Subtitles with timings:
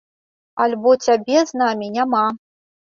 [0.65, 2.27] Альбо цябе з намі няма.